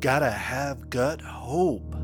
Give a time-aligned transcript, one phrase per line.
[0.00, 1.94] gotta have gut hope.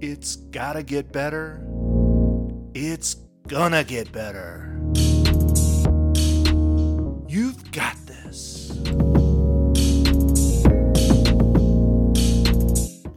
[0.00, 1.62] It's gotta get better.
[2.74, 3.16] It's
[3.48, 4.80] gonna get better.
[7.28, 8.68] You've got this.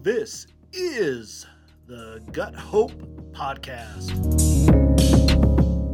[0.02, 1.46] This is
[1.88, 2.92] the Gut Hope
[3.32, 4.12] Podcast.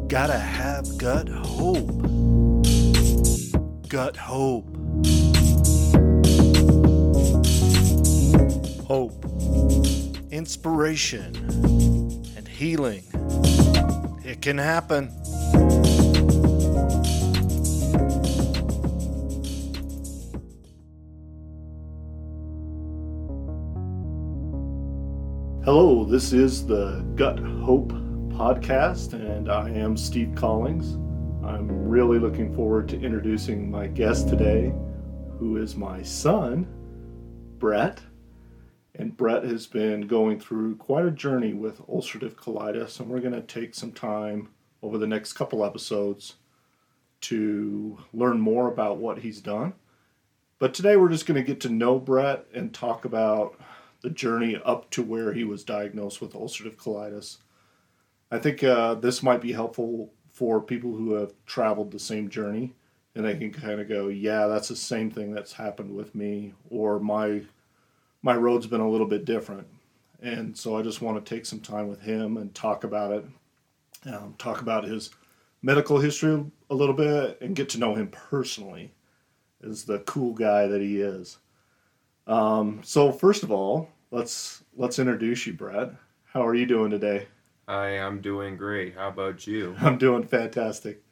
[0.07, 2.01] Gotta have gut hope.
[3.89, 4.76] Gut hope.
[10.37, 11.35] Inspiration.
[12.37, 13.01] And healing.
[14.23, 15.07] It can happen.
[25.65, 27.91] Hello, this is the Gut Hope
[28.29, 30.93] podcast, and I am Steve Collings.
[31.43, 34.71] I'm really looking forward to introducing my guest today,
[35.39, 36.67] who is my son,
[37.57, 37.99] Brett.
[38.99, 43.33] And Brett has been going through quite a journey with ulcerative colitis, and we're going
[43.33, 44.49] to take some time
[44.81, 46.35] over the next couple episodes
[47.21, 49.73] to learn more about what he's done.
[50.57, 53.59] But today we're just going to get to know Brett and talk about
[54.01, 57.37] the journey up to where he was diagnosed with ulcerative colitis.
[58.31, 62.73] I think uh, this might be helpful for people who have traveled the same journey
[63.15, 66.53] and they can kind of go, yeah, that's the same thing that's happened with me,
[66.69, 67.41] or my
[68.21, 69.67] my road's been a little bit different.
[70.21, 73.25] And so I just want to take some time with him and talk about it,
[74.07, 75.11] um, talk about his
[75.61, 78.91] medical history a little bit, and get to know him personally
[79.63, 81.37] as the cool guy that he is.
[82.25, 85.91] Um, so first of all, let's let's introduce you, Brett.
[86.25, 87.27] How are you doing today?
[87.67, 88.95] I'm doing great.
[88.95, 89.75] How about you?
[89.81, 91.03] I'm doing fantastic.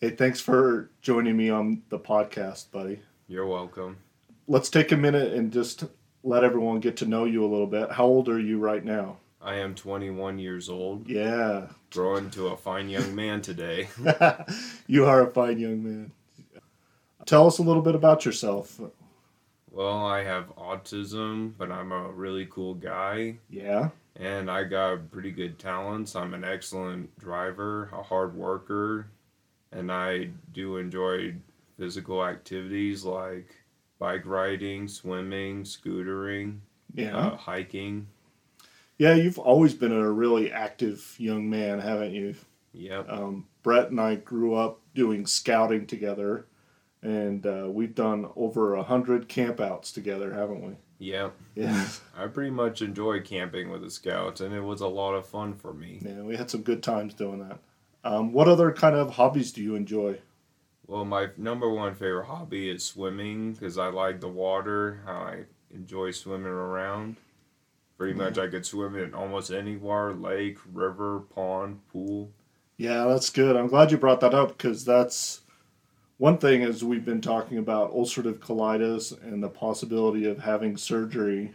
[0.00, 3.00] Hey, thanks for joining me on the podcast, buddy.
[3.26, 3.98] You're welcome.
[4.46, 5.84] Let's take a minute and just
[6.22, 7.90] let everyone get to know you a little bit.
[7.92, 9.18] How old are you right now?
[9.40, 11.68] I am 21 years old, Yeah.
[11.90, 13.88] growing to a fine young man today.
[14.86, 16.12] you are a fine young man.
[17.24, 18.80] Tell us a little bit about yourself.
[19.70, 23.90] Well, I have autism, but I'm a really cool guy, Yeah.
[24.16, 26.16] and I got pretty good talents.
[26.16, 29.06] I'm an excellent driver, a hard worker,
[29.70, 31.34] and I do enjoy
[31.76, 33.54] physical activities like
[33.98, 36.58] bike riding, swimming, scootering,
[36.94, 37.16] Yeah.
[37.16, 38.06] uh, hiking.
[38.96, 42.34] Yeah, you've always been a really active young man, haven't you?
[42.72, 43.08] Yep.
[43.08, 46.46] Um, Brett and I grew up doing scouting together,
[47.02, 50.76] and uh, we've done over a hundred campouts together, haven't we?
[50.98, 51.32] Yep.
[51.54, 51.88] Yeah.
[52.16, 55.54] I pretty much enjoy camping with the scouts, and it was a lot of fun
[55.54, 56.00] for me.
[56.04, 57.58] Yeah, we had some good times doing that.
[58.04, 60.18] Um, what other kind of hobbies do you enjoy?
[60.88, 65.02] Well, my number one favorite hobby is swimming because I like the water.
[65.04, 67.16] How I enjoy swimming around.
[67.98, 72.30] Pretty much, I could swim in almost anywhere lake, river, pond, pool.
[72.78, 73.54] Yeah, that's good.
[73.54, 75.42] I'm glad you brought that up because that's
[76.16, 81.52] one thing as we've been talking about ulcerative colitis and the possibility of having surgery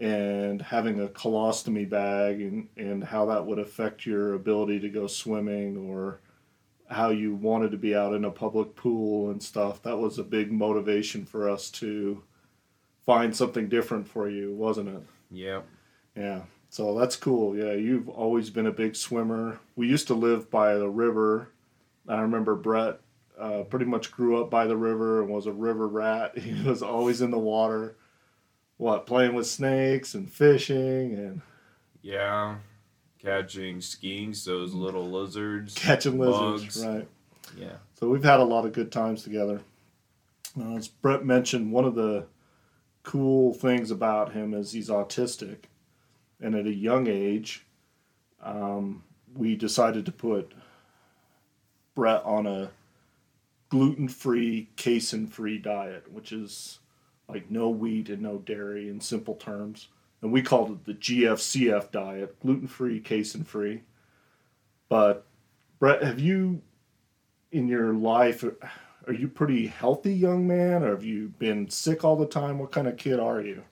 [0.00, 5.06] and having a colostomy bag and, and how that would affect your ability to go
[5.06, 6.20] swimming or
[6.92, 9.82] how you wanted to be out in a public pool and stuff.
[9.82, 12.22] That was a big motivation for us to
[13.04, 15.02] find something different for you, wasn't it?
[15.30, 15.62] Yeah.
[16.16, 16.42] Yeah.
[16.68, 17.56] So that's cool.
[17.56, 19.60] Yeah, you've always been a big swimmer.
[19.76, 21.48] We used to live by the river.
[22.08, 23.00] I remember Brett
[23.38, 26.38] uh, pretty much grew up by the river and was a river rat.
[26.42, 27.96] He was always in the water,
[28.76, 31.42] what, playing with snakes and fishing and
[32.02, 32.56] Yeah.
[33.22, 35.74] Catching skinks, those little lizards.
[35.74, 36.84] catching lizards, Bugs.
[36.84, 37.08] right?
[37.56, 37.76] Yeah.
[37.94, 39.60] So we've had a lot of good times together.
[40.58, 42.26] Uh, as Brett mentioned, one of the
[43.04, 45.64] cool things about him is he's autistic,
[46.40, 47.64] and at a young age,
[48.42, 50.52] um, we decided to put
[51.94, 52.70] Brett on a
[53.68, 56.80] gluten-free, casein-free diet, which is
[57.28, 59.88] like no wheat and no dairy in simple terms.
[60.22, 63.82] And we called it the GFCF diet, gluten-free, casein-free.
[64.88, 65.26] But
[65.78, 66.62] Brett, have you
[67.50, 68.44] in your life
[69.06, 72.70] are you pretty healthy young man or have you been sick all the time what
[72.72, 73.62] kind of kid are you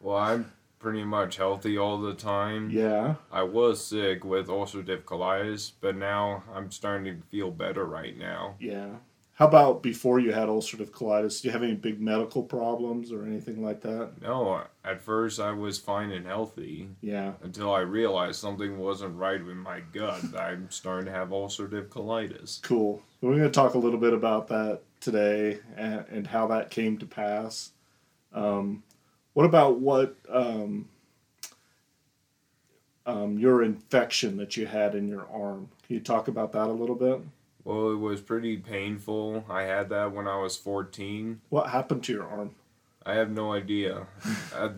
[0.00, 0.50] Well, I'm
[0.80, 2.70] pretty much healthy all the time.
[2.70, 8.16] yeah I was sick with ulcerative colitis, but now I'm starting to feel better right
[8.16, 8.54] now.
[8.58, 8.94] yeah
[9.40, 13.24] how about before you had ulcerative colitis do you have any big medical problems or
[13.24, 18.38] anything like that No, at first I was fine and healthy yeah until I realized
[18.38, 20.22] something wasn't right with my gut.
[20.38, 22.62] I'm starting to have ulcerative colitis.
[22.62, 26.70] cool we're going to talk a little bit about that today and, and how that
[26.70, 27.72] came to pass.
[28.32, 28.82] Um,
[29.32, 30.88] what about what um,
[33.06, 35.68] um, your infection that you had in your arm?
[35.86, 37.20] Can you talk about that a little bit?
[37.64, 39.44] Well, it was pretty painful.
[39.48, 41.40] I had that when I was 14.
[41.48, 42.54] What happened to your arm?
[43.04, 44.06] I have no idea.
[44.54, 44.70] I,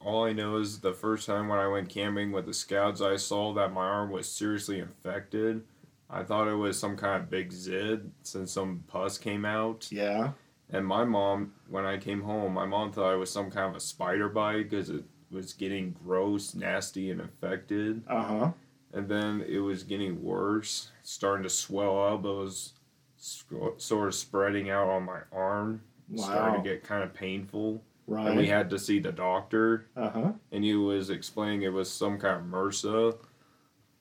[0.00, 3.16] all I know is the first time when I went camping with the scouts, I
[3.16, 5.62] saw that my arm was seriously infected.
[6.08, 9.88] I thought it was some kind of big zit since some pus came out.
[9.92, 10.32] Yeah.
[10.72, 13.76] And my mom, when I came home, my mom thought it was some kind of
[13.76, 18.02] a spider bite because it was getting gross, nasty, and infected.
[18.08, 18.50] Uh huh.
[18.92, 22.24] And then it was getting worse, starting to swell up.
[22.24, 22.72] It was
[23.16, 26.24] sort of spreading out on my arm, Wow.
[26.24, 27.82] starting to get kind of painful.
[28.06, 28.26] Right.
[28.26, 30.32] And we had to see the doctor, uh huh.
[30.50, 33.16] and he was explaining it was some kind of MRSA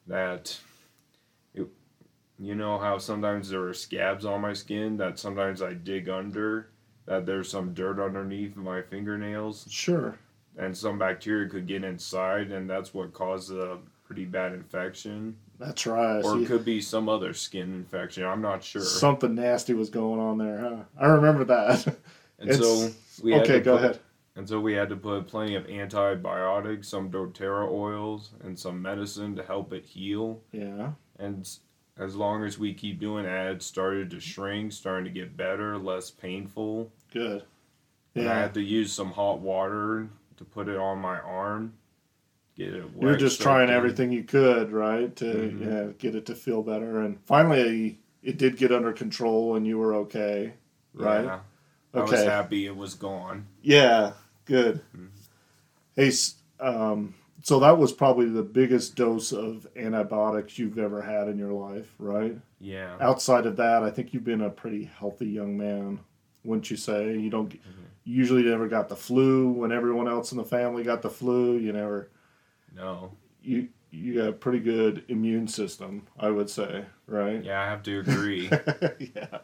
[0.07, 0.57] that.
[1.53, 1.67] It,
[2.39, 6.69] you know how sometimes there are scabs on my skin that sometimes I dig under,
[7.05, 10.17] that there's some dirt underneath my fingernails, Sure.
[10.57, 13.77] and some bacteria could get inside, and that's what caused a
[14.09, 15.37] pretty bad infection.
[15.59, 16.23] That's right.
[16.23, 18.23] Or it could be some other skin infection.
[18.25, 18.81] I'm not sure.
[18.81, 20.77] Something nasty was going on there, huh?
[20.99, 21.85] I remember that.
[22.39, 22.89] and it's- so
[23.23, 23.99] we had okay, to go put- ahead.
[24.35, 29.35] And so we had to put plenty of antibiotics, some doTERRA oils, and some medicine
[29.35, 30.39] to help it heal.
[30.53, 30.91] Yeah.
[31.19, 31.47] And
[31.97, 35.77] as long as we keep doing that, it started to shrink, starting to get better,
[35.77, 36.89] less painful.
[37.13, 37.43] Good.
[38.15, 40.07] And I had to use some hot water
[40.37, 41.73] to put it on my arm.
[42.59, 45.59] Get it You were wet, just trying everything you could, right, to Mhm.
[45.61, 46.99] yeah, get it to feel better.
[46.99, 50.53] And finally, it did get under control, and you were okay,
[50.93, 51.23] right?
[51.23, 51.39] Yeah.
[51.93, 52.25] I was Okay.
[52.25, 53.45] happy it was gone.
[53.61, 54.11] Yeah.
[54.43, 54.81] Good.
[54.93, 55.07] Mhm.
[55.95, 56.11] Hey,
[56.59, 57.13] um,
[57.43, 61.93] so that was probably the biggest dose of antibiotics you've ever had in your life,
[61.97, 62.37] right?
[62.59, 62.97] Yeah.
[62.99, 65.99] Outside of that, I think you've been a pretty healthy young man,
[66.43, 67.17] wouldn't you say?
[67.17, 67.59] You don't Mhm.
[68.03, 71.55] usually never got the flu when everyone else in the family got the flu.
[71.55, 72.09] You never
[72.75, 73.11] No.
[73.41, 77.43] you you got a pretty good immune system, I would say, right?
[77.43, 78.49] Yeah, I have to agree.
[79.15, 79.39] yeah.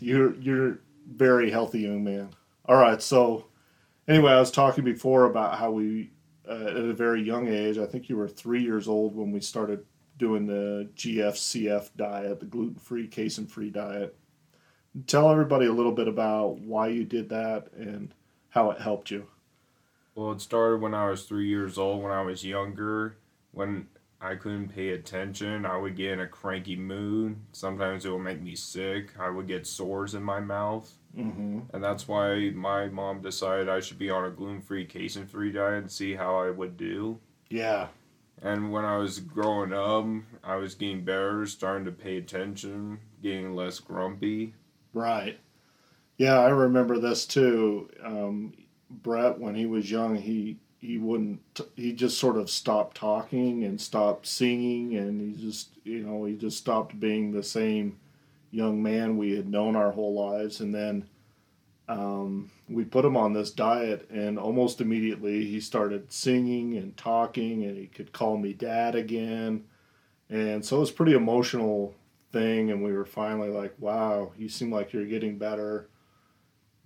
[0.00, 0.78] You're you're
[1.12, 2.30] very healthy young man.
[2.66, 3.46] All right, so
[4.06, 6.10] anyway, I was talking before about how we
[6.48, 9.40] uh, at a very young age, I think you were 3 years old when we
[9.40, 9.84] started
[10.18, 14.16] doing the GFCF diet, the gluten-free, casein-free diet.
[15.06, 18.12] Tell everybody a little bit about why you did that and
[18.50, 19.26] how it helped you.
[20.14, 23.16] Well, it started when I was three years old, when I was younger.
[23.52, 23.88] When
[24.20, 27.36] I couldn't pay attention, I would get in a cranky mood.
[27.52, 29.18] Sometimes it would make me sick.
[29.18, 30.92] I would get sores in my mouth.
[31.16, 31.60] Mm-hmm.
[31.74, 35.52] And that's why my mom decided I should be on a gluten free, casein free
[35.52, 37.18] diet and see how I would do.
[37.50, 37.88] Yeah.
[38.40, 40.06] And when I was growing up,
[40.42, 44.54] I was getting better, starting to pay attention, getting less grumpy.
[44.92, 45.38] Right.
[46.16, 47.90] Yeah, I remember this too.
[48.04, 48.52] Um,
[49.02, 51.60] Brett, when he was young, he he wouldn't.
[51.76, 56.34] He just sort of stopped talking and stopped singing, and he just you know he
[56.34, 57.98] just stopped being the same
[58.50, 60.60] young man we had known our whole lives.
[60.60, 61.08] And then
[61.88, 67.64] um, we put him on this diet, and almost immediately he started singing and talking,
[67.64, 69.64] and he could call me dad again.
[70.30, 71.94] And so it was a pretty emotional
[72.32, 75.88] thing, and we were finally like, "Wow, you seem like you're getting better."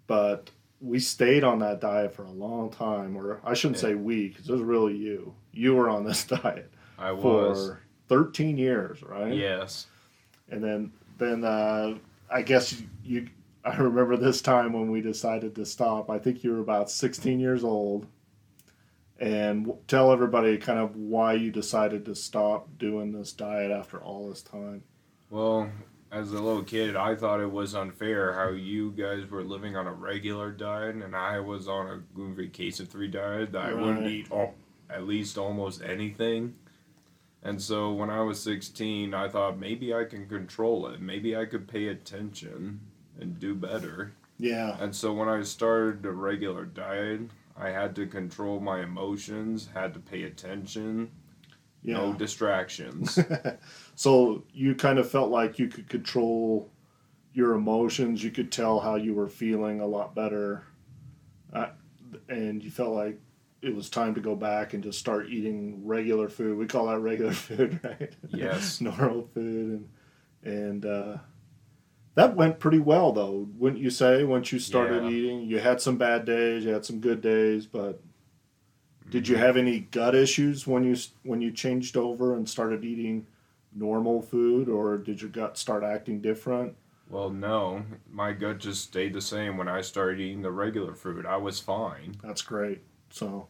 [0.07, 3.89] But we stayed on that diet for a long time, or I shouldn't Yeah.
[3.91, 5.35] say we, because it was really you.
[5.53, 7.69] You were on this diet I was.
[7.69, 9.33] for 13 years, right?
[9.35, 9.87] Yes.
[10.51, 11.95] And then, then uh,
[12.31, 13.29] I guess you, you.
[13.65, 16.09] I remember this time when we decided to stop.
[16.09, 18.07] I think you were about 16 years old.
[19.19, 23.99] And w- tell everybody kind of why you decided to stop doing this diet after
[24.01, 24.85] all this time.
[25.31, 25.69] Well,
[26.17, 29.87] as a little kid, I thought it was unfair how you guys were living on
[29.87, 33.75] a regular diet and I was on a gluten free casein free diet that I
[33.75, 34.55] wouldn't eat al-
[34.89, 36.55] at least almost anything.
[37.43, 41.01] And so when I was 16, I thought maybe I can control it.
[41.01, 42.81] Maybe I could pay attention
[43.21, 44.15] and do better.
[44.39, 44.77] Yeah.
[44.81, 47.21] And so when I started a regular diet,
[47.59, 51.11] I had to control my emotions, had to pay attention,
[51.83, 53.19] no distractions.
[53.95, 56.71] so you kind of felt like you could control
[57.33, 58.25] your emotions.
[58.25, 60.65] You could tell how you were feeling a lot better,
[61.53, 61.69] uh,
[62.29, 63.21] and you felt like
[63.63, 66.57] it was time to go back and just start eating regular food.
[66.59, 68.13] We call that regular food, right?
[68.29, 68.81] Yes.
[68.81, 69.89] Normal food,
[70.45, 71.17] and and uh,
[72.15, 74.25] that went pretty well, though, wouldn't you say?
[74.25, 75.11] Once you started Yeah.
[75.11, 78.01] eating, you had some bad days, you had some good days, but
[79.11, 83.27] did you have any gut issues when you when you changed over and started eating
[83.75, 86.75] normal food, or did your gut start acting different?
[87.09, 91.25] Well, no, my gut just stayed the same when I started eating the regular food.
[91.25, 92.17] I was fine.
[92.23, 92.81] That's great.
[93.11, 93.47] So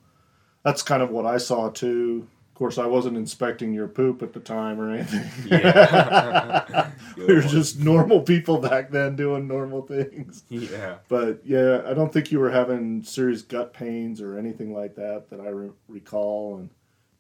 [0.63, 2.29] that's kind of what I saw too.
[2.57, 5.31] Of course, I wasn't inspecting your poop at the time or anything.
[5.45, 6.91] Yeah.
[7.19, 10.43] we were just normal people back then doing normal things.
[10.49, 10.95] Yeah.
[11.07, 15.29] But yeah, I don't think you were having serious gut pains or anything like that
[15.29, 16.71] that I re- recall, and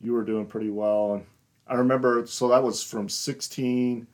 [0.00, 1.16] you were doing pretty well.
[1.16, 1.26] And
[1.68, 4.06] I remember, so that was from 16.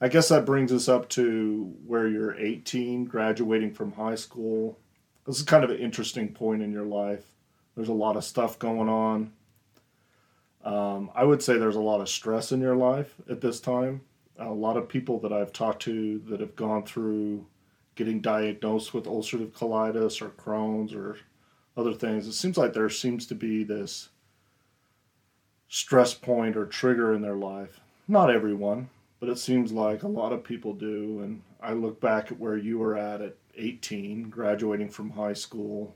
[0.00, 4.76] I guess that brings us up to where you're 18, graduating from high school.
[5.24, 7.22] This is kind of an interesting point in your life.
[7.76, 9.30] There's a lot of stuff going on.
[10.64, 14.00] Um, I would say there's a lot of stress in your life at this time.
[14.38, 17.46] A lot of people that I've talked to that have gone through
[17.94, 21.18] getting diagnosed with ulcerative colitis or Crohn's or
[21.76, 24.08] other things, it seems like there seems to be this
[25.68, 27.80] stress point or trigger in their life.
[28.08, 28.88] Not everyone,
[29.20, 31.20] but it seems like a lot of people do.
[31.22, 35.94] And I look back at where you were at at 18, graduating from high school,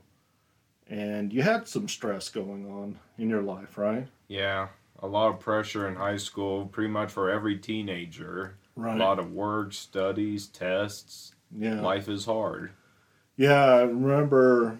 [0.89, 4.07] and you had some stress going on in your life, right?
[4.29, 4.69] Yeah.
[5.01, 8.55] A lot of pressure in high school, pretty much for every teenager.
[8.75, 8.95] Right.
[8.95, 11.33] A lot of work, studies, tests.
[11.57, 11.81] yeah.
[11.81, 12.71] Life is hard.
[13.35, 14.77] Yeah, I remember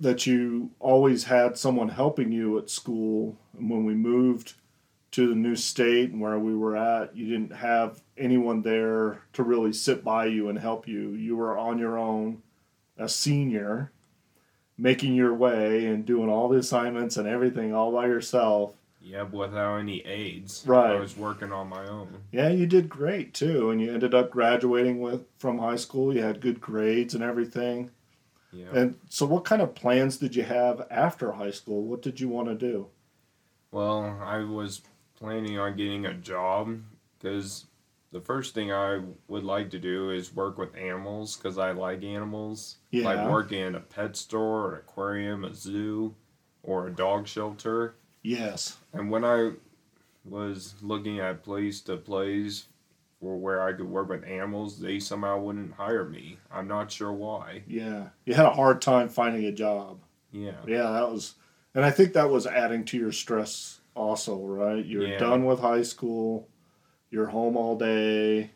[0.00, 3.36] that you always had someone helping you at school.
[3.56, 4.54] And when we moved
[5.12, 9.42] to the new state and where we were at, you didn't have anyone there to
[9.42, 11.10] really sit by you and help you.
[11.10, 12.42] You were on your own,
[12.98, 13.92] a senior,
[14.82, 18.74] making your way and doing all the assignments and everything all by yourself.
[19.00, 20.64] Yeah, but without any aids.
[20.66, 20.96] Right.
[20.96, 22.22] I was working on my own.
[22.32, 26.12] Yeah, you did great too, and you ended up graduating with from high school.
[26.12, 27.90] You had good grades and everything.
[28.52, 28.66] Yeah.
[28.72, 31.84] And so, what kind of plans did you have after high school?
[31.84, 32.88] What did you want to do?
[33.70, 34.82] Well, I was
[35.14, 36.80] planning on getting a job
[37.18, 37.66] because
[38.12, 42.04] the first thing I would like to do is work with animals because I like
[42.04, 42.76] animals.
[42.90, 43.04] Yeah.
[43.06, 46.14] Like work in a pet store, an aquarium, a zoo,
[46.62, 47.94] or a dog shelter.
[48.22, 48.76] Yes.
[48.92, 49.52] And when I
[50.24, 52.66] was looking at place to place
[53.20, 56.38] for where I could work with animals, they somehow wouldn't hire me.
[56.52, 57.62] I'm not sure why.
[57.66, 58.08] Yeah.
[58.26, 59.98] You had a hard time finding a job.
[60.32, 60.52] Yeah.
[60.66, 61.34] Yeah, that was,
[61.74, 64.84] and I think that was adding to your stress also, right?
[64.84, 65.18] You're Yeah.
[65.18, 66.48] done with high school.
[67.12, 68.50] You're home all day,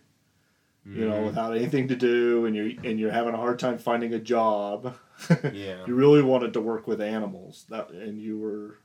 [0.86, 1.26] you know, Mhm.
[1.26, 4.96] without anything to do, and you're and you're having a hard time finding a job.
[5.52, 5.84] Yeah.
[5.86, 8.78] you really wanted to work with animals that and you were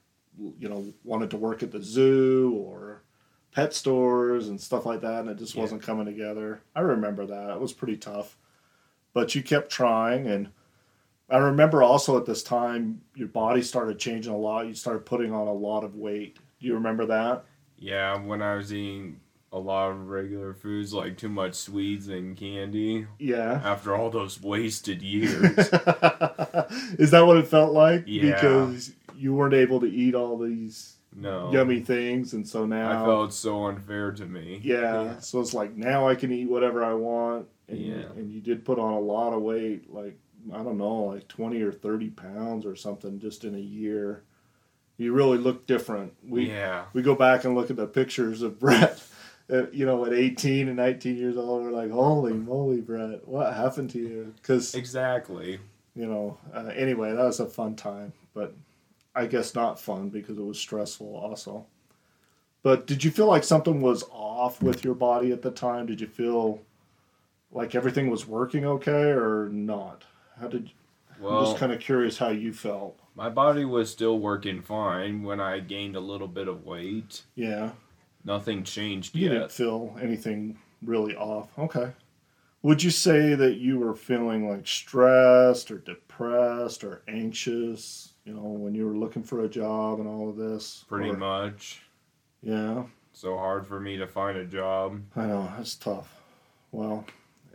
[0.59, 3.01] you know wanted to work at the zoo or
[3.51, 5.61] pet stores and stuff like that and it just Yeah.
[5.61, 8.37] wasn't coming together i remember that it was pretty tough
[9.13, 10.49] but you kept trying and
[11.29, 15.33] i remember also at this time your body started changing a lot you started putting
[15.33, 17.43] on a lot of weight do you remember that
[17.77, 19.19] Yeah, when I was eating
[19.53, 24.41] a lot of regular foods like too much sweets and candy yeah after all those
[24.41, 25.57] wasted years.
[26.97, 28.33] is that what it felt like Yeah.
[28.33, 31.51] because you weren't able to eat all these No.
[31.51, 34.59] yummy things and so now I felt so unfair to me.
[34.63, 38.03] Yeah, so it's like now I can eat whatever I want, and Yeah.
[38.15, 40.17] and you did put on a lot of weight, like
[40.53, 44.23] I don't know, like twenty or thirty pounds or something, just in a year.
[44.97, 46.13] You really look different.
[46.27, 46.85] We yeah.
[46.93, 49.01] we go back and look at the pictures of Brett,
[49.71, 51.63] you know, at eighteen and nineteen years old.
[51.63, 54.33] We're like, holy moly, Brett, what happened to you?
[54.37, 55.59] Because Exactly.
[55.95, 58.53] you know, uh, anyway, that was a fun time, but
[59.13, 61.65] I guess not fun because it was stressful also.
[62.63, 65.87] But did you feel like something was off with your body at the time?
[65.87, 66.61] Did you feel
[67.51, 70.03] like everything was working okay or not?
[70.39, 70.71] How did
[71.23, 72.97] I'm just kind of curious how you felt.
[73.15, 77.23] my body was still working fine when I gained a little bit of weight.
[77.35, 77.71] Yeah,
[78.23, 81.57] Nothing changed you didn't feel anything really off.
[81.57, 81.91] Okay.
[82.63, 88.41] Would you say that you were feeling like stressed or depressed or anxious, you know,
[88.43, 90.85] when you were looking for a job and all of this?
[90.87, 91.81] Pretty Or- much.
[92.43, 95.01] Yeah, So hard for me to find a job.
[95.15, 96.21] I know that's tough.
[96.71, 97.05] Well,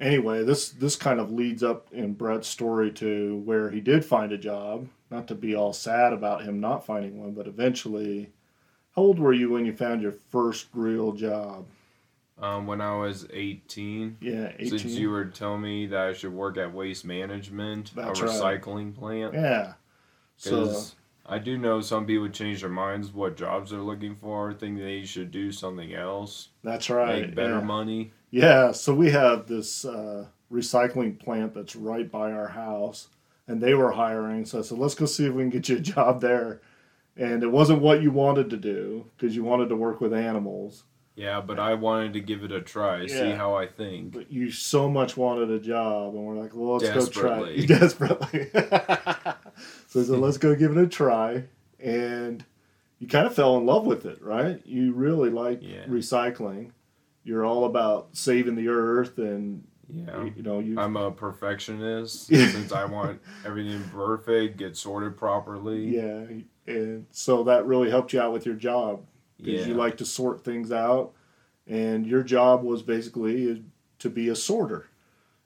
[0.01, 4.31] anyway, this this kind of leads up in Brett's story to where he did find
[4.33, 4.89] a job.
[5.11, 8.31] Not to be all sad about him not finding one, but eventually,
[8.97, 11.67] how old were you when you found your first real job?
[12.39, 14.97] Um, when I was 18, Yeah, since eighteen.
[15.01, 18.61] you were telling me that I should work at Waste Management, That's a right.
[18.63, 19.35] recycling plant.
[19.35, 19.75] yeah.
[20.37, 20.83] So
[21.25, 25.05] I do know some people change their minds what jobs they're looking for, think they
[25.05, 27.23] should do something else, that's right.
[27.29, 27.65] make better yeah.
[27.65, 28.13] money.
[28.31, 33.09] Yeah, so we have this uh, recycling plant that's right by our house,
[33.49, 34.45] and they were hiring.
[34.45, 36.61] So I said, let's go see if we can get you a job there.
[37.17, 40.85] And it wasn't what you wanted to do because you wanted to work with animals.
[41.15, 44.13] Yeah, but I wanted to give it a try, see how I think.
[44.13, 47.57] But you so much wanted a job, and we're like, well, let's go try.
[47.65, 48.51] Desperately.
[49.89, 51.45] so said, let's go give it a try,
[51.81, 52.45] and
[52.99, 54.61] you kind of fell in love with it, right?
[54.67, 55.87] You really like Yeah.
[55.87, 56.73] recycling.
[57.25, 60.25] You're all about saving the earth, and Yeah.
[60.25, 60.79] you, you know you.
[60.81, 65.97] I'm a perfectionist since I want everything perfect, get sorted properly.
[65.97, 66.25] yeah,
[66.67, 69.05] and so that really helped you out with your job
[69.39, 69.67] because Yeah.
[69.69, 71.13] you like to sort things out,
[71.67, 73.63] and your job was basically
[74.01, 74.87] to be a sorter.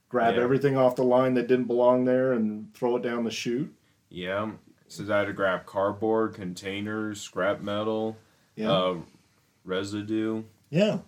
[0.08, 0.42] Grab Yeah.
[0.42, 3.72] everything off the line that didn't belong there and throw it down the chute.
[4.08, 4.52] Yeah.
[4.88, 8.16] So I had to grab cardboard, containers, scrap metal,
[8.56, 8.72] Yeah.
[8.72, 8.96] uh,
[9.64, 10.42] residue.
[10.70, 10.98] yeah.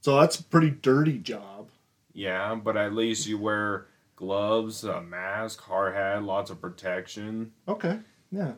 [0.00, 1.68] So that's a pretty dirty job.
[2.14, 7.52] Yeah, but at least you wear gloves, a mask, hard hat, lots of protection.
[7.66, 7.98] Okay.
[8.30, 8.52] Yeah.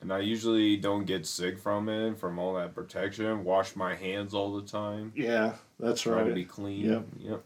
[0.00, 3.42] And I usually don't get sick from it, from all that protection.
[3.44, 5.12] Wash my hands all the time.
[5.16, 6.20] Yeah, that's right.
[6.20, 6.88] Try to be clean.
[6.88, 7.06] Yep.
[7.18, 7.44] Yep.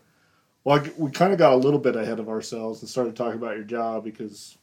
[0.64, 3.38] Well, I we kind of got a little bit ahead of ourselves and started talking
[3.38, 4.58] about your job because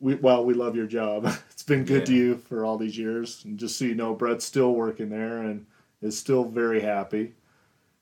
[0.00, 1.24] we, well, we love your job.
[1.50, 3.42] it's been good to you for all these years.
[3.44, 5.64] And just so you know, Brett's still working there and
[6.02, 7.32] is still very happy.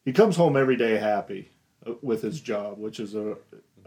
[0.04, 1.50] He comes home every day happy
[2.02, 3.36] with his job, which is a.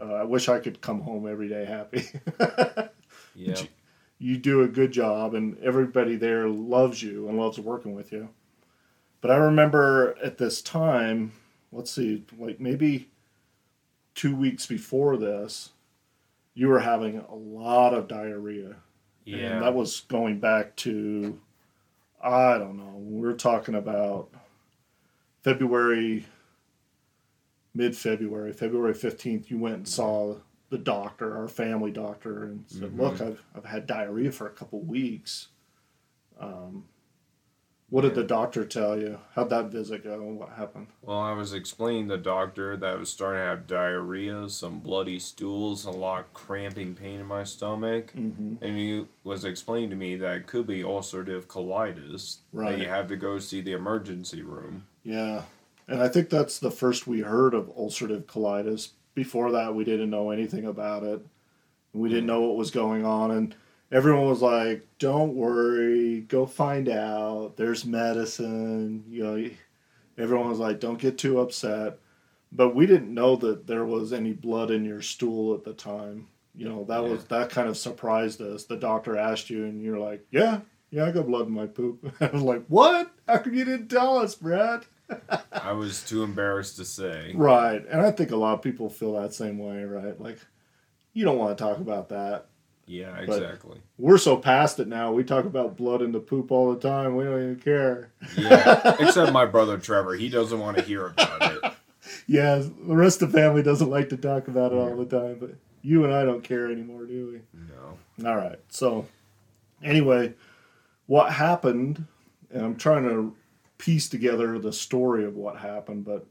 [0.00, 2.04] Uh, I wish I could come home every day happy.
[3.34, 3.56] Yeah.
[4.18, 8.28] you do a good job and everybody there loves you and loves working with you.
[9.20, 11.32] But I remember at this time,
[11.70, 13.08] let's see, like maybe
[14.14, 15.70] two weeks before this,
[16.54, 18.76] you were having a lot of diarrhea.
[19.24, 19.36] Yeah.
[19.54, 21.38] And that was going back to,
[22.22, 24.28] I don't know, we're talking about
[25.42, 26.26] February,
[27.74, 30.36] mid February, February 15th, you went and saw
[30.70, 32.98] the doctor, our family doctor, and said, Mhm.
[32.98, 35.48] Look, I've, I've had diarrhea for a couple weeks.
[36.40, 36.84] Um,
[37.92, 39.18] what did the doctor tell you?
[39.34, 40.18] How'd that visit go?
[40.22, 40.86] What happened?
[41.02, 44.80] Well, I was explaining to the doctor that I was starting to have diarrhea, some
[44.80, 48.14] bloody stools, a lot of cramping pain in my stomach.
[48.14, 48.64] Mm-hmm.
[48.64, 52.38] And he was explaining to me that it could be ulcerative colitis.
[52.50, 52.72] Right.
[52.72, 54.86] That you have to go see the emergency room.
[55.04, 55.42] Yeah.
[55.92, 58.92] And I think that's the first we heard of ulcerative colitis.
[59.14, 61.20] Before that, we didn't know anything about it.
[61.92, 63.30] We didn't know what was going on.
[63.30, 63.54] And
[63.90, 67.58] everyone was like, don't worry, go find out.
[67.58, 69.04] There's medicine.
[69.06, 69.50] You know,
[70.16, 71.98] everyone was like, don't get too upset.
[72.50, 76.26] But we didn't know that there was any blood in your stool at the time.
[76.54, 78.64] You know, that was that kind of surprised us.
[78.64, 82.10] The doctor asked you, and you're like, yeah, yeah, I got blood in my poop.
[82.20, 83.10] I was like, what?
[83.28, 84.86] How come you didn't tell us, Brad?
[85.52, 87.32] I was too embarrassed to say.
[87.34, 87.84] Right.
[87.88, 90.20] And I think a lot of people feel that same way, right?
[90.20, 90.38] Like,
[91.12, 92.46] you don't want to talk about that.
[92.86, 93.80] Yeah, But- exactly.
[93.98, 95.12] We're so past it now.
[95.12, 97.16] We talk about blood in the poop all the time.
[97.16, 98.10] We don't even care.
[98.36, 100.14] Yeah, except my brother Trevor.
[100.14, 101.72] He doesn't want to hear about it.
[102.26, 105.36] Yeah, the rest of the family doesn't like to talk about it all the time,
[105.38, 107.60] but you and I don't care anymore, do we?
[108.24, 108.28] No.
[108.28, 108.58] All right.
[108.68, 109.06] So,
[109.82, 110.34] anyway,
[111.06, 112.04] what happened,
[112.50, 113.34] and I'm trying to
[113.82, 116.24] piece together the story of what happened, but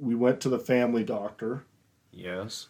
[0.00, 1.64] we went to the family doctor.
[2.10, 2.68] Yes.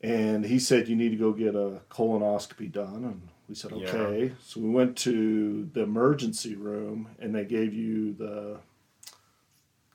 [0.00, 3.88] and he said you need to go get a colonoscopy done and we said Yeah.
[3.88, 8.58] okay so we went to the emergency room and they gave you the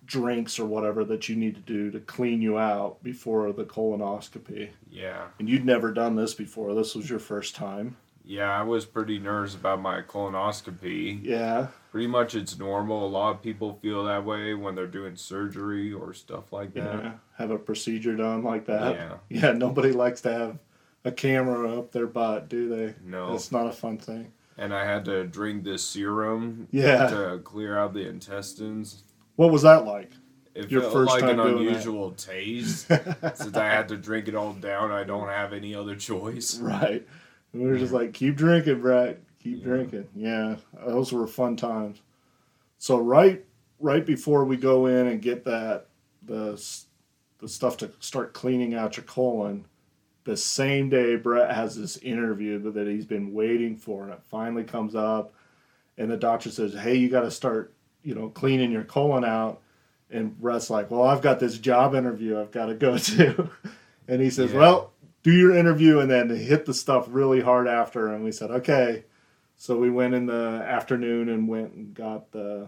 [0.06, 4.72] drinks or whatever that you need to do to clean you out before the colonoscopy
[4.92, 5.28] Yeah.
[5.40, 7.96] and you'd never done this before this was your first time
[8.26, 11.24] Yeah, I was pretty nervous about my colonoscopy.
[11.24, 13.06] yeah Pretty much it's normal.
[13.06, 16.84] A lot of people feel that way when they're doing surgery or stuff like yeah
[16.84, 17.20] that.
[17.38, 19.14] have a procedure done like that Yeah.
[19.30, 20.58] yeah nobody likes to have
[21.06, 23.36] a camera up their butt do they No.
[23.36, 27.78] it's not a fun thing And I had to drink this serum yeah to clear
[27.78, 29.04] out the intestines.
[29.36, 30.12] what was that like
[30.56, 31.70] It Your felt first like time an doing that.
[31.72, 32.88] unusual taste.
[33.36, 36.58] Since I had to drink it all down, I don't have any other choice.
[36.60, 37.06] Right.
[37.54, 39.20] And we were just like, keep drinking, Brett.
[39.44, 39.64] Keep Yeah.
[39.66, 40.08] drinking.
[40.16, 42.02] Yeah, those were fun times.
[42.78, 43.44] So right,
[43.80, 45.88] right before we go in and get that
[46.26, 46.62] the
[47.40, 49.66] the stuff to start cleaning out your colon,
[50.24, 54.64] the same day Brett has this interview that- he's been waiting for, and it finally
[54.64, 55.34] comes up,
[55.98, 59.60] and the doctor says, "Hey, you got to start, you know, cleaning your colon out."
[60.10, 63.50] And Brett's like, "Well, I've got this job interview I've got to go to,"
[64.08, 64.60] and he says, Yeah.
[64.60, 64.90] "Well."
[65.24, 68.10] do your interview and then hit the stuff really hard after.
[68.10, 69.06] And we said, okay.
[69.64, 72.68] So we went in the afternoon and went and got the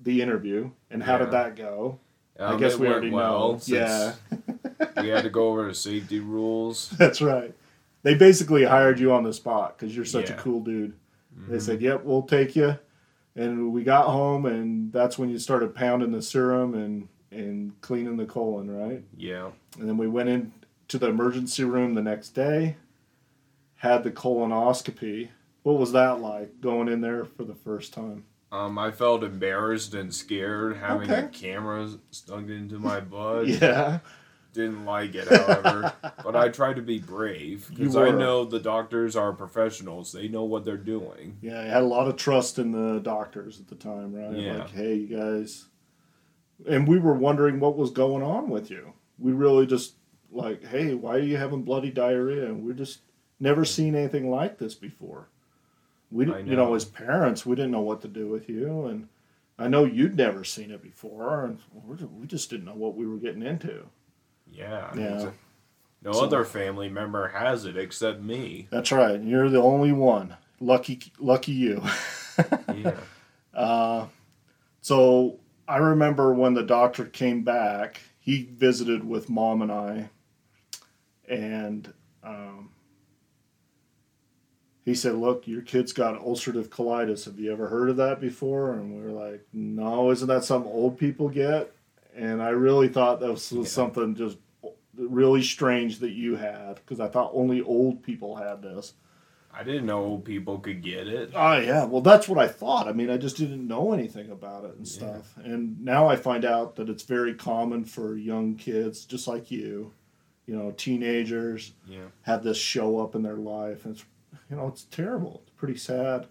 [0.00, 0.70] the interview.
[0.90, 1.98] And how did that go?
[2.38, 3.60] I Um, guess we already well know.
[3.64, 4.12] Yeah,
[5.00, 6.90] we had to go over the safety rules.
[6.98, 7.54] that's right.
[8.02, 10.92] They basically hired you on the spot because you're such a cool dude.
[11.48, 11.62] They Mhm.
[11.62, 12.76] said, "Yep, we'll take you."
[13.34, 18.18] And we got home, and that's when you started pounding the serum and and cleaning
[18.18, 19.02] the colon, right?
[19.16, 19.52] Yeah.
[19.80, 20.52] And then we went in
[20.88, 22.76] to the emergency room the next day,
[23.76, 25.28] had the colonoscopy.
[25.68, 28.24] What was that like going in there for the first time?
[28.50, 31.24] Um, I felt embarrassed and scared having Okay.
[31.26, 33.48] a camera stuck into my butt.
[33.48, 33.98] Yeah.
[34.54, 35.92] Didn't like it, however,
[36.24, 40.10] but I tried to be brave because I know the doctors are professionals.
[40.10, 41.36] They know what they're doing.
[41.42, 44.34] Yeah, I had a lot of trust in the doctors at the time, right?
[44.34, 44.56] Yeah.
[44.60, 45.66] Like, hey, you guys.
[46.66, 48.94] And we were wondering what was going on with you.
[49.18, 49.96] We really just,
[50.32, 52.46] like, hey, why are you having bloody diarrhea?
[52.46, 53.00] And we just
[53.38, 55.28] never seen anything like this before.
[56.10, 56.74] We, didn't- you know, know.
[56.74, 58.86] as parents, we didn't know what to do with you.
[58.86, 59.08] And
[59.58, 61.44] I know you'd never seen it before.
[61.44, 63.86] And we we just didn't know what we were getting into.
[64.50, 64.90] Yeah.
[64.96, 65.28] Yeah.
[65.28, 65.32] a-
[66.02, 68.68] no So- other family member has it except me.
[68.70, 69.20] That's right.
[69.20, 70.36] You're the only one.
[70.60, 71.82] Lucky, lucky you.
[72.72, 72.94] Yeah.
[73.52, 74.06] Uh,
[74.80, 80.10] so I remember when the doctor came back, he visited with mom and I,
[81.28, 81.92] and
[82.22, 82.70] um,
[84.88, 87.26] he said, "Look, your kid's got ulcerative colitis.
[87.26, 90.72] Have you ever heard of that before?" And we were like, "No, isn't that something
[90.72, 91.70] old people get?"
[92.16, 93.64] And I really thought that was Yeah.
[93.64, 94.38] something just
[94.96, 98.94] really strange that you had because I thought only old people had this.
[99.52, 101.32] I didn't know old people could get it.
[101.34, 102.88] Oh yeah, well that's what I thought.
[102.88, 104.92] I mean, I just didn't know anything about it and Yeah.
[104.92, 105.36] stuff.
[105.44, 109.92] And now I find out that it's very common for young kids, just like you,
[110.46, 112.06] you know, teenagers Yeah.
[112.22, 114.04] have this show up in their life, and it's
[114.50, 115.42] you know it's terrible.
[115.42, 116.26] It's pretty sad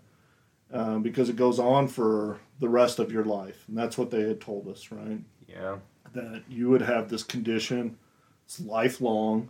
[0.71, 4.21] um, because it goes on for the rest of your life, and that's what they
[4.21, 5.19] had told us, right?
[5.47, 5.77] Yeah.
[6.13, 7.97] That you would have this condition.
[8.45, 9.49] It's lifelong.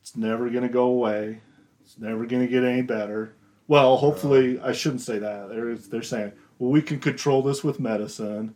[0.00, 1.40] It's never going to go away.
[1.82, 3.34] It's never going to get any better.
[3.66, 5.50] Well, hopefully, I shouldn't say that.
[5.50, 8.54] They're, they're saying, well, we can control this with medicine.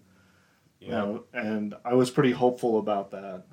[0.81, 0.87] Yeah.
[0.87, 3.44] You know, and I was pretty hopeful about that.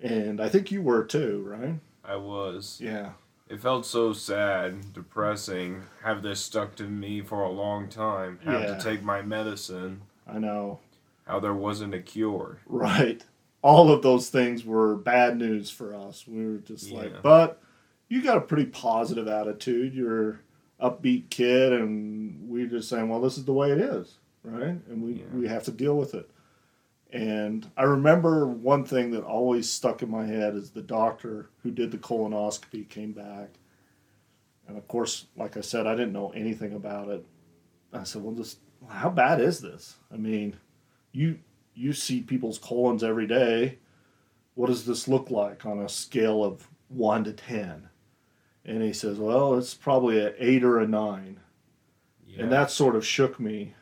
[0.00, 1.74] And I think you were too, right?
[2.04, 2.78] I was.
[2.80, 3.10] Yeah.
[3.48, 8.60] It felt so sad, depressing, have this stuck to me for a long time, have
[8.62, 8.76] Yeah.
[8.76, 10.80] to take my medicine, I know.
[11.26, 12.58] how there wasn't a cure.
[12.66, 13.22] Right.
[13.62, 16.26] All of those things were bad news for us.
[16.26, 16.98] We were just Yeah.
[16.98, 17.60] like, but
[18.08, 19.94] you got a pretty positive attitude.
[19.94, 20.40] You're
[20.80, 24.78] upbeat kid, and we're just saying, well, this is the way it is, right?
[24.88, 25.24] And we, Yeah.
[25.34, 26.30] we have to deal with it.
[27.14, 31.70] And I remember one thing that always stuck in my head is the doctor who
[31.70, 33.50] did the colonoscopy came back.
[34.66, 37.24] And of course, like I said, I didn't know anything about it.
[37.92, 39.94] I said, well, just how bad is this?
[40.12, 40.56] I mean,
[41.12, 41.38] you
[41.76, 43.78] you see people's colons every day.
[44.56, 47.90] What does this look like on a scale of one to ten?
[48.64, 51.38] And he says, well, it's probably an eight or a nine.
[52.26, 52.42] Yeah.
[52.42, 53.74] And that sort of shook me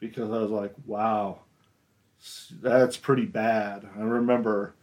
[0.00, 1.43] because I was like, wow,
[2.62, 3.88] that's pretty bad.
[3.96, 4.74] I remember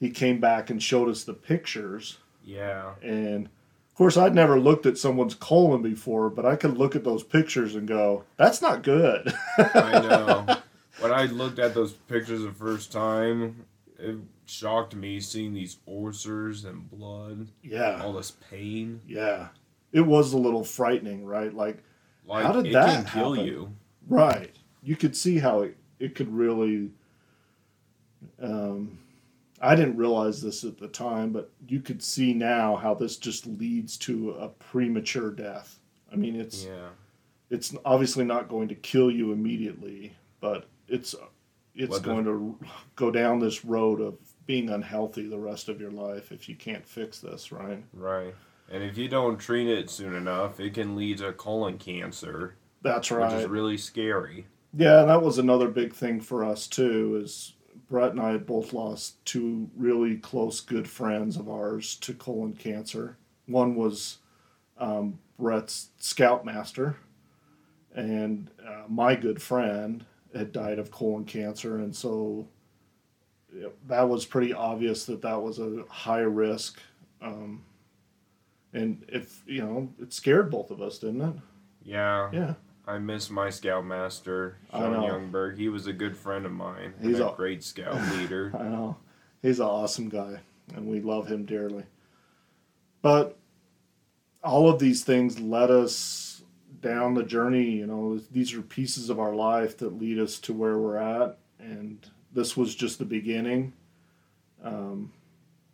[0.00, 2.18] he came back and showed us the pictures.
[2.44, 2.94] yeah.
[3.02, 7.04] And of course, I'd never looked at someone's colon before, but I could look at
[7.04, 9.32] those pictures and go, that's not good.
[9.58, 10.56] I know.
[11.00, 13.66] when I looked at those pictures the first time,
[13.98, 14.16] it
[14.46, 18.00] shocked me seeing these ulcers and blood, yeah.
[18.02, 19.02] all this pain.
[19.06, 19.48] Yeah.
[19.92, 21.52] It was a little frightening, right?
[21.54, 21.84] Like,
[22.26, 23.46] Like How did that kill happen?
[23.46, 23.72] you.
[24.08, 24.56] right.
[24.82, 26.90] You could see how it, it could really.
[28.40, 28.98] Um,
[29.60, 33.46] I didn't realize this at the time, but you could see now how this just
[33.46, 35.78] leads to a premature death.
[36.12, 36.88] I mean, it's Yeah.
[37.50, 41.14] it's obviously not going to kill you immediately, but it's
[41.74, 42.58] it's What the- going to
[42.96, 46.84] go down this road of being unhealthy the rest of your life if you can't
[46.86, 47.82] fix this, right?
[47.94, 48.34] Right.
[48.70, 53.10] And if you don't treat it soon enough, it can lead to colon cancer, That's
[53.10, 53.32] right.
[53.32, 54.46] which is really scary.
[54.74, 57.20] Yeah, that was another big thing for us too.
[57.22, 57.54] Is
[57.88, 62.54] Brett and I had both lost two really close, good friends of ours to colon
[62.54, 63.18] cancer.
[63.46, 64.18] One was
[64.78, 66.96] um, Brett's scoutmaster,
[67.94, 70.04] and uh, my good friend
[70.34, 72.48] had died of colon cancer, and so
[73.86, 76.80] that was pretty obvious that that was a high risk.
[77.20, 77.62] Um,
[78.72, 81.34] and if you know, it scared both of us, didn't it?
[81.84, 82.30] Yeah.
[82.32, 82.54] Yeah.
[82.86, 84.92] I miss my scoutmaster, Sean.
[84.94, 85.56] Youngberg.
[85.56, 86.94] He was a good friend of mine.
[87.00, 88.52] He's a a- great scout leader.
[88.58, 88.96] I know.
[89.40, 90.40] He's an awesome guy,
[90.74, 91.84] and we love him dearly.
[93.02, 93.36] But
[94.44, 96.42] all of these things led us
[96.80, 97.70] down the journey.
[97.70, 101.38] You know, these are pieces of our life that lead us to where we're at,
[101.60, 101.98] and
[102.32, 103.72] this was just the beginning.
[104.64, 105.12] Um,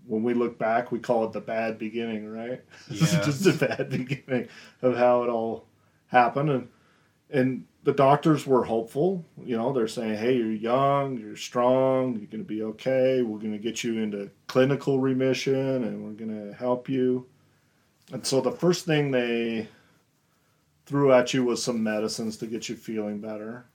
[0.07, 2.63] when we look back, we call it the bad beginning, right?
[2.89, 3.25] This is Yeah.
[3.25, 4.49] just a bad beginning
[4.83, 5.67] of how it all
[6.07, 6.69] happened, and
[7.31, 9.25] and the doctors were hopeful.
[9.43, 13.23] You know, they're saying, "Hey, you're young, you're strong, you're going to be okay.
[13.23, 17.27] We're going to get you into clinical remission, and we're going to help you."
[18.13, 19.69] And so the first thing they
[20.87, 23.67] threw at you was some medicines to get you feeling better.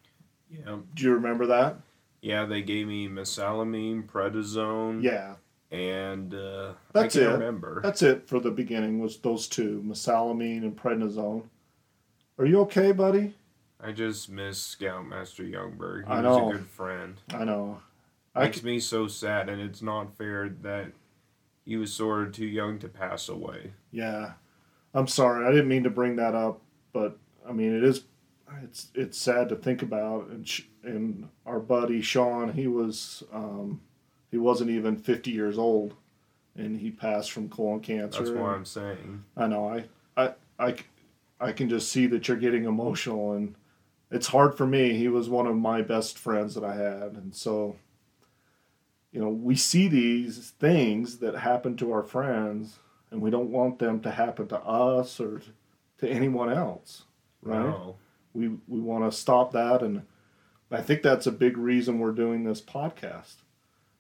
[0.50, 0.78] Yeah.
[0.96, 1.78] Do you remember that?
[2.22, 5.36] Yeah, they gave me mesalamine, prednisone, Yeah,
[5.72, 7.34] and uh, That's I can't it.
[7.34, 7.82] remember.
[7.84, 9.00] that's it for the beginning.
[9.00, 11.44] Was those two, mesalamine and prednisone.
[12.39, 13.36] Are you okay, buddy?
[13.84, 16.06] I just miss Scoutmaster Youngberg.
[16.06, 16.50] He I was know.
[16.50, 17.19] a good friend.
[17.34, 17.82] I know.
[18.36, 20.91] I Makes me so sad, and it's not fair that
[21.65, 23.74] he was sort of too young to pass away.
[23.91, 24.34] Yeah,
[24.93, 25.46] I'm sorry.
[25.46, 26.62] I didn't mean to bring that up,
[26.93, 27.17] but
[27.48, 28.04] I mean it is.
[28.63, 30.28] It's it's sad to think about.
[30.28, 33.82] And sh- and our buddy Sean, he was um,
[34.32, 35.96] he wasn't even 50 years old,
[36.56, 38.19] and he passed from colon cancer.
[38.19, 39.24] That's what I'm saying.
[39.36, 39.67] I know.
[39.67, 40.76] I I I
[41.39, 43.56] I can just see that you're getting emotional, and
[44.13, 44.93] it's hard for me.
[44.93, 47.76] He was one of my best friends that I had, and so.
[49.12, 52.80] You know, we see these things that happen to our friends,
[53.12, 55.39] and we don't want them to happen to us or
[55.99, 57.04] to anyone else,
[57.43, 57.60] right?
[57.60, 57.97] No.
[58.34, 60.02] We we want to stop that, and
[60.71, 63.36] I think that's a big reason we're doing this podcast.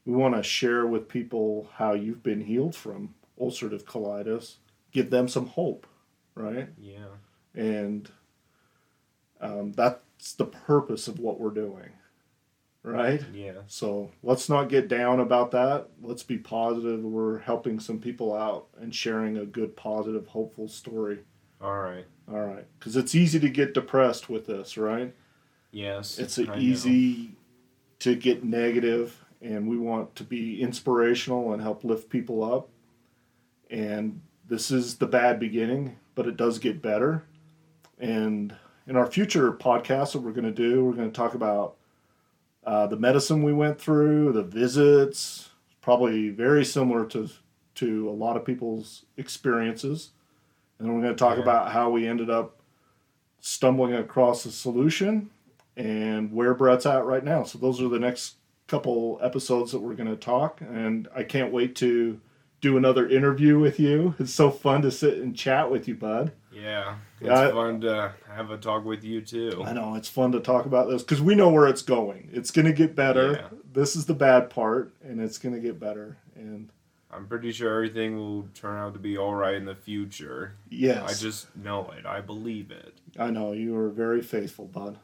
[0.05, 4.55] We want to share with people how you've been healed from ulcerative colitis,
[4.91, 5.85] give them some hope,
[6.33, 6.69] right?
[6.79, 7.13] Yeah.
[7.53, 8.09] And
[9.43, 11.89] um, that's the purpose of what we're doing,
[12.81, 13.21] right?
[13.33, 13.61] Yeah.
[13.67, 15.89] So let's not get down about that.
[16.01, 17.03] Let's be positive.
[17.03, 21.19] We're helping some people out and sharing a good, positive, hopeful story.
[21.61, 22.05] All right.
[22.31, 22.65] All right.
[22.79, 25.13] Because it's easy to get depressed with this, right?
[25.71, 26.19] Yes.
[26.19, 27.35] It's easy
[27.99, 32.69] to get negative, and we want to be inspirational and help lift people up.
[33.69, 37.23] And this is the bad beginning, but it does get better.
[37.97, 38.55] And
[38.87, 41.75] in our future podcast that we're going to do, we're going to talk about
[42.65, 45.49] uh, the medicine we went through, the visits,
[45.81, 47.29] probably very similar to
[47.75, 50.11] to a lot of people's experiences.
[50.77, 51.43] And then we're going to talk Yeah.
[51.43, 52.57] about how we ended up
[53.39, 55.31] stumbling across a solution
[55.75, 57.43] and where Brett's at right now.
[57.43, 58.35] So those are the next
[58.67, 62.19] couple episodes that we're going to talk, and I can't wait to
[62.63, 64.15] do another interview with you.
[64.19, 66.31] It's so fun to sit and chat with you, bud.
[66.49, 66.95] Yeah.
[67.19, 69.61] It's fun to have a talk with you too.
[69.65, 72.29] I know it's fun to talk about this because we know where it's going.
[72.31, 73.33] It's going to get better.
[73.33, 73.57] Yeah.
[73.73, 76.17] This is the bad part, and it's going to get better.
[76.35, 76.69] And
[77.11, 80.55] I'm pretty sure everything will turn out to be all right in the future.
[80.69, 82.05] yes, I just know it.
[82.05, 82.93] I believe it.
[83.19, 84.97] I know you are very faithful, bud.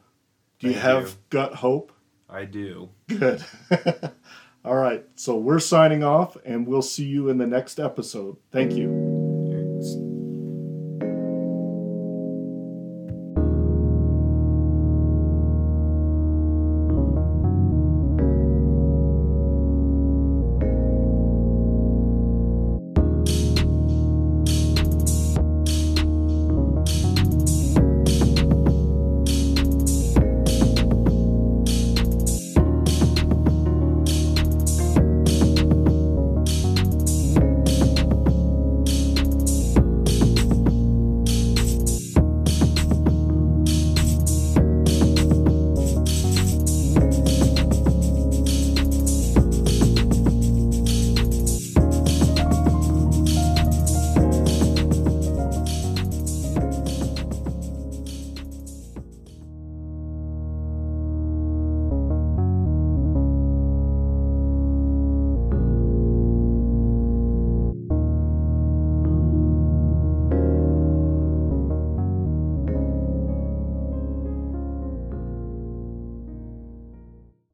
[0.60, 1.14] Do you have you.
[1.28, 1.92] gut hope?
[2.26, 2.88] I do.
[3.06, 3.44] Good.
[4.64, 5.04] All right.
[5.14, 8.36] So we're signing off, and we'll see you in the next episode.
[8.50, 9.09] Thank you.